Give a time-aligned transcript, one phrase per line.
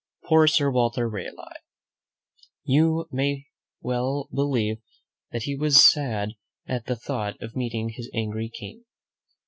[0.25, 1.61] Poor Sir Walter Raleigh!—
[2.63, 3.45] you may
[3.81, 4.79] well believe
[5.31, 6.31] that he was sad
[6.65, 8.85] at the thought of meet ing his angry King.